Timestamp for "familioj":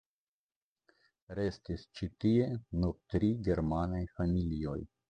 4.19-4.79